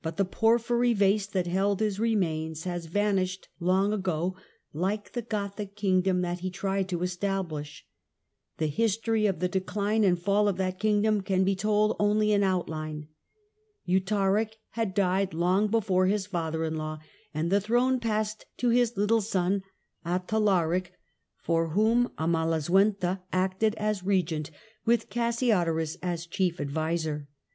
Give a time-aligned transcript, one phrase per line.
[0.00, 4.34] But the porphyry vase that held his re mains has vanished long ago,
[4.72, 7.86] like the Gothic kingdom that he tried to establish.
[8.56, 12.42] The history of the decline and fall of that kingdom can be told only in
[12.42, 13.08] outline.
[13.84, 16.98] Eutharic had died long before his father in law,
[17.34, 19.62] and Reign of the throne passed to his little son
[20.06, 20.92] Athalaric,
[21.36, 24.50] for whom su ™ntha, Amalasuentha acted as regent,
[24.86, 27.28] with Cassiodorus as chief 52t5' 34 adviser.